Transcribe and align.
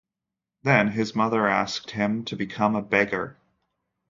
Then, 0.63 0.87
his 0.93 1.13
mother 1.15 1.47
asked 1.47 1.91
him 1.91 2.25
to 2.25 2.35
become 2.35 2.75
a 2.75 2.81
beggar. 2.81 3.37